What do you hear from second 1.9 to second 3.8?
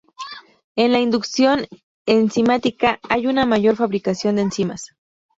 enzimática hay una mayor